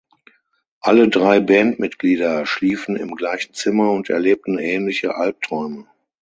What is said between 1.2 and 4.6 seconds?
Bandmitglieder schliefen im gleichen Zimmer und erlebten